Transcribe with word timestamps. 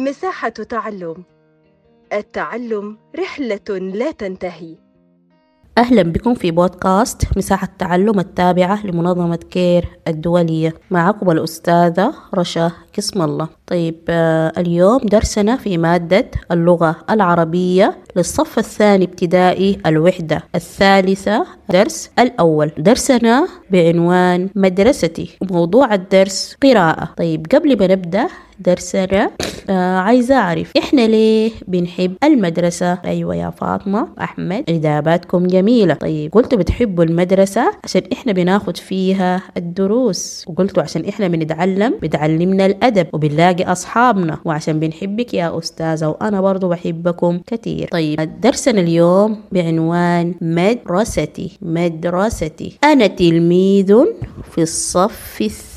مساحة 0.00 0.48
تعلم. 0.48 1.24
التعلم 2.12 2.96
رحلة 3.18 3.78
لا 3.78 4.10
تنتهي. 4.10 4.76
أهلا 5.78 6.02
بكم 6.02 6.34
في 6.34 6.50
بودكاست 6.50 7.22
مساحة 7.36 7.66
التعلم 7.66 8.20
التابعة 8.20 8.86
لمنظمة 8.86 9.36
كير 9.36 9.88
الدولية. 10.08 10.74
معكم 10.90 11.30
الأستاذة 11.30 12.14
رشا 12.34 12.72
قسم 12.96 13.22
الله. 13.22 13.48
طيب 13.66 14.04
آه 14.08 14.52
اليوم 14.58 14.98
درسنا 14.98 15.56
في 15.56 15.78
مادة 15.78 16.30
اللغة 16.52 16.96
العربية 17.10 17.98
للصف 18.16 18.58
الثاني 18.58 19.04
ابتدائي 19.04 19.78
الوحدة. 19.86 20.42
الثالثة 20.54 21.46
درس 21.70 22.10
الأول. 22.18 22.72
درسنا 22.78 23.48
بعنوان 23.70 24.50
مدرستي. 24.54 25.38
موضوع 25.50 25.94
الدرس 25.94 26.56
قراءة. 26.62 27.14
طيب 27.16 27.46
قبل 27.54 27.78
ما 27.78 27.86
نبدأ 27.86 28.28
درسنا 28.60 29.30
آه 29.70 29.96
عايزة 29.98 30.34
أعرف 30.34 30.72
إحنا 30.78 31.00
ليه 31.06 31.50
بنحب 31.68 32.14
المدرسة؟ 32.24 32.98
أيوة 33.04 33.34
يا 33.36 33.50
فاطمة 33.50 34.08
أحمد 34.20 34.64
إجاباتكم 34.68 35.46
جميلة. 35.46 35.94
طيب 35.94 36.32
قلتوا 36.32 36.58
بتحبوا 36.58 37.04
المدرسة 37.04 37.72
عشان 37.84 38.02
إحنا 38.12 38.32
بناخد 38.32 38.76
فيها 38.76 39.42
الدروس 39.56 40.44
وقلتوا 40.48 40.82
عشان 40.82 41.04
إحنا 41.04 41.28
بنتعلم 41.28 41.94
بتعلمنا 42.02 42.66
الأدب 42.66 43.06
وبنلاقي 43.12 43.64
أصحابنا 43.64 44.38
وعشان 44.44 44.80
بنحبك 44.80 45.34
يا 45.34 45.58
أستاذة 45.58 46.08
وأنا 46.08 46.40
برضو 46.40 46.68
بحبكم 46.68 47.38
كتير. 47.46 47.88
طيب 47.92 48.40
درسنا 48.40 48.80
اليوم 48.80 49.36
بعنوان 49.52 50.34
مدرستي 50.40 51.58
مدرستي. 51.62 52.78
أنا 52.84 53.06
تلميذ 53.06 53.96
في 54.52 54.62
الصف 54.62 55.38
الثاني. 55.40 55.69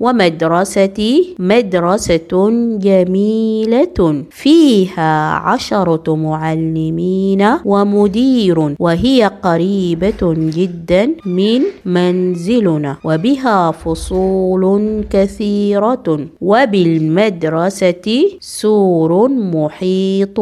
ومدرستي 0.00 1.34
مدرسة 1.38 2.32
جميلة 2.78 4.24
فيها 4.30 5.30
عشرة 5.32 6.14
معلمين 6.14 7.42
ومدير 7.64 8.74
وهي 8.78 9.30
قريبة 9.42 10.22
جدا 10.56 11.14
من 11.26 11.60
منزلنا 11.84 12.96
وبها 13.04 13.70
فصول 13.70 15.04
كثيرة. 15.10 16.26
وبالمدرسة 16.40 18.06
سور 18.40 19.28
محيط 19.28 20.40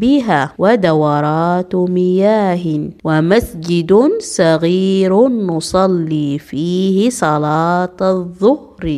بها 0.00 0.52
ودورات 0.58 1.74
مياه 1.74 2.64
ومسجد 3.04 3.92
صغير 4.18 5.28
نصلي 5.28 6.38
فيه 6.38 7.10
صلاة 7.10 7.96
الظهر 8.00 8.39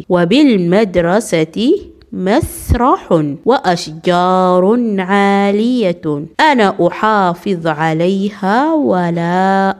وبالمدرسة 0.09 1.73
مسرح 2.12 3.23
وأشجار 3.45 4.65
عالية. 4.98 6.25
أنا 6.41 6.75
أحافظ 6.87 7.67
عليها 7.67 8.75
ولا 8.75 9.77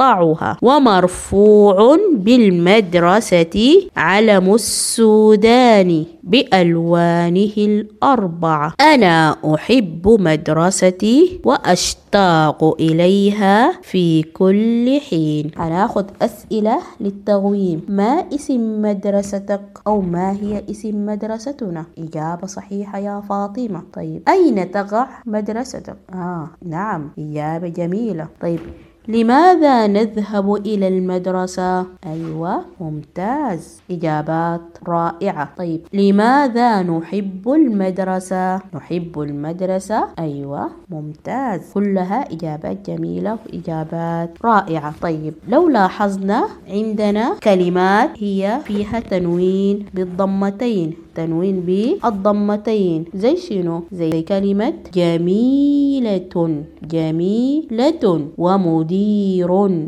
اقطعها 0.00 0.56
ومرفوع 0.62 1.96
بالمدرسة 2.12 3.88
علم 3.96 4.54
السودان 4.54 6.04
بألوانه 6.22 7.56
الأربعة. 7.58 8.72
أنا 8.80 9.36
أحب 9.54 10.08
مدرستي 10.20 11.40
وأشتاق 11.44 12.64
إليها 12.80 13.72
في 13.82 14.22
كل 14.22 15.00
حين. 15.10 15.50
هناخد 15.56 16.06
أسئلة 16.22 16.78
للتغويم 17.00 17.80
ما 17.88 18.24
اسم 18.34 18.82
مدرستك؟ 18.82 19.60
أو 19.86 20.00
ما 20.00 20.32
هي 20.32 20.62
اسم 20.70 21.06
مدرستنا؟ 21.06 21.84
إجابة 21.98 22.46
صحيحة 22.46 22.98
يا 22.98 23.22
فاطمة. 23.28 23.82
طيب 23.94 24.22
أين 24.28 24.70
تقع 24.70 25.08
مدرستك؟ 25.26 25.96
آه 26.14 26.48
نعم 26.68 27.10
إجابة 27.18 27.68
جميلة. 27.68 28.26
طيب 28.42 28.60
لماذا 29.08 29.86
نذهب 29.86 30.54
إلى 30.66 30.88
المدرسة؟ 30.88 31.86
أيوة 32.06 32.64
ممتاز. 32.80 33.80
إجابات 33.90 34.60
رائعة. 34.88 35.48
طيب 35.58 35.80
لماذا 35.92 36.82
نحب 36.82 37.48
المدرسة؟ 37.48 38.56
نحب 38.74 39.20
المدرسة؟ 39.20 40.08
أيوة 40.18 40.70
ممتاز. 40.90 41.60
كلها 41.74 42.32
إجابات 42.32 42.90
جميلة 42.90 43.38
وإجابات 43.46 44.30
رائعة. 44.44 44.94
طيب 45.02 45.34
لو 45.48 45.68
لاحظنا 45.68 46.48
عندنا 46.68 47.34
كلمات 47.42 48.10
هي 48.18 48.58
فيها 48.64 49.00
تنوين 49.00 49.86
بالضمتين 49.94 50.94
تنوين 51.14 51.60
بالضمتين. 51.60 53.04
زي 53.14 53.36
شنو؟ 53.36 53.82
زي 53.92 54.22
كلمة 54.22 54.72
جميلة 54.94 56.64
جميلة 56.82 58.30
ومدير 58.38 58.95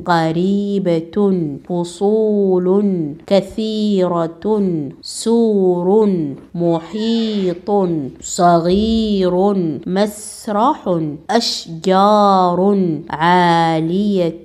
قريبة 0.06 1.16
فصول 1.68 2.66
كثيرة 3.26 4.52
سور 5.02 5.88
محيط 6.54 7.70
صغير 8.20 9.34
مسرح 9.86 11.00
أشجار 11.30 12.60
عالية 13.10 14.42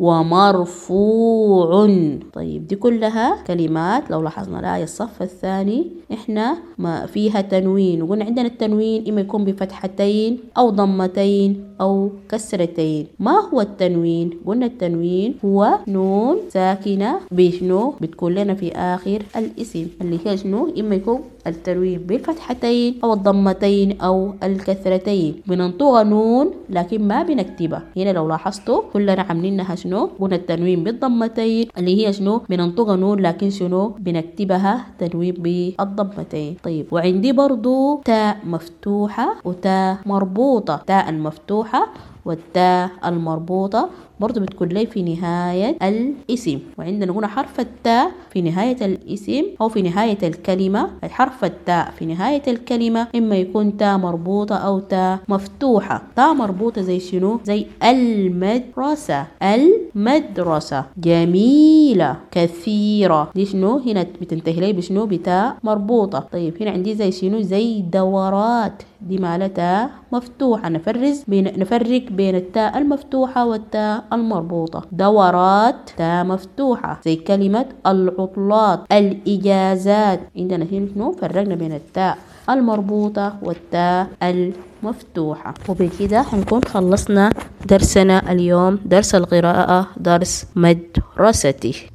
ومرفوع. 0.00 1.86
طيب 2.32 2.66
دي 2.66 2.76
كلها 2.76 3.42
كلمات 3.46 4.10
لو 4.10 4.22
لاحظنا 4.22 4.60
الآية 4.60 4.84
الصف 4.84 5.22
الثاني. 5.22 5.86
إحنا 6.12 6.56
ما 6.78 7.06
فيها 7.06 7.40
تنوين. 7.40 8.02
وقلنا 8.02 8.24
عندنا 8.24 8.46
التنوين 8.46 9.08
إما 9.08 9.20
يكون 9.20 9.44
بفتحتين 9.44 10.38
أو 10.58 10.70
ضمتين 10.70 11.64
أو 11.80 12.10
كسرتين. 12.28 13.06
ما 13.18 13.48
هو 13.52 13.60
التنوين؟ 13.60 13.97
قلنا 14.46 14.66
التنوين 14.66 15.34
هو 15.44 15.78
نون 15.88 16.36
ساكنة 16.48 17.20
بشنو 17.30 17.94
بتكون 18.00 18.34
لنا 18.34 18.54
في 18.54 18.72
آخر 18.72 19.22
الاسم 19.36 19.86
اللي 20.00 20.18
هي 20.26 20.36
شنو؟ 20.36 20.72
إما 20.80 20.94
يكون 20.94 21.20
التنوين 21.48 21.98
بالفتحتين 21.98 22.98
أو 23.04 23.12
الضمتين 23.12 24.00
أو 24.00 24.34
الكسرتين 24.42 25.42
بننطق 25.46 26.02
نون 26.02 26.50
لكن 26.70 27.08
ما 27.08 27.22
بنكتبها 27.22 27.82
هنا 27.96 28.10
لو 28.10 28.28
لاحظتوا 28.28 28.82
كلنا 28.92 29.22
عاملينها 29.22 29.74
شنو؟ 29.74 30.10
قلنا 30.20 30.36
التنوين 30.36 30.84
بالضمتين 30.84 31.68
اللي 31.78 32.06
هي 32.06 32.12
شنو؟ 32.12 32.42
بننطق 32.48 32.90
نون 32.90 33.20
لكن 33.20 33.50
شنو؟ 33.50 33.88
بنكتبها 33.88 34.86
تنوين 34.98 35.34
بالضمتين. 35.34 36.56
طيب 36.62 36.86
وعندي 36.92 37.32
برضو 37.32 38.00
تاء 38.04 38.38
مفتوحة 38.46 39.36
وتاء 39.44 39.98
مربوطة. 40.06 40.76
تاء 40.86 41.08
المفتوحة 41.08 41.88
والتاء 42.24 42.90
المربوطة. 43.04 43.88
برضو 44.20 44.40
بتكون 44.40 44.68
لي 44.68 44.86
في 44.86 45.02
نهاية 45.02 45.76
الاسم. 45.82 46.58
وعندنا 46.78 47.12
هنا 47.12 47.26
حرف 47.26 47.60
التاء 47.60 48.10
في 48.30 48.42
نهاية 48.42 48.84
الاسم 48.86 49.44
أو 49.60 49.68
في 49.68 49.82
نهاية 49.82 50.18
الكلمة. 50.22 50.90
حرف 51.02 51.44
التاء 51.44 51.90
في 51.98 52.06
نهاية 52.06 52.42
الكلمة 52.48 53.08
إما 53.14 53.36
يكون 53.36 53.76
تاء 53.76 53.98
مربوطة 53.98 54.56
أو 54.56 54.78
تاء 54.78 55.18
مفتوحة. 55.28 56.02
تاء 56.16 56.34
مربوطة 56.34 56.82
زي 56.82 57.00
شنو؟ 57.00 57.40
زي 57.44 57.66
المدرسة. 57.82 59.26
المدرسة. 59.42 60.84
جميلة. 60.98 62.16
كثيرة. 62.30 63.30
دي 63.34 63.46
شنو؟ 63.46 63.78
هنا 63.78 64.02
بتنتهي 64.20 64.60
لي 64.60 64.72
بشنو؟ 64.72 65.06
بتاء 65.06 65.56
مربوطة. 65.62 66.18
طيب 66.32 66.62
هنا 66.62 66.70
عندي 66.70 66.94
زي 66.94 67.12
شنو؟ 67.12 67.40
زي 67.40 67.82
دورات. 67.82 68.82
دي 69.00 69.18
مالتها 69.18 69.90
مفتوحة. 70.12 70.68
نفرز 70.68 71.24
بين 71.28 71.44
نفرق 71.60 72.02
بين 72.10 72.34
التاء 72.34 72.78
المفتوحة 72.78 73.46
والتاء 73.46 74.04
المربوطة. 74.12 74.82
دورات 74.92 75.90
تاء 75.96 76.24
مفتوحة. 76.24 77.00
زي 77.04 77.16
كلمة 77.16 77.66
العطلات 77.86 78.80
الإجازات. 78.92 80.20
عندنا 80.36 80.64
هنا 80.72 80.88
شنو؟ 80.94 81.12
فرقنا 81.12 81.54
بين 81.54 81.72
التاء 81.72 82.18
المربوطة 82.50 83.36
والتاء 83.42 84.06
المفتوحة. 84.22 85.54
وبكده 85.68 86.24
هنكون 86.32 86.64
خلصنا 86.64 87.30
درسنا 87.68 88.32
اليوم 88.32 88.78
درس 88.84 89.14
القراءة 89.14 89.86
درس 89.96 90.46
مدرستي. 90.56 91.86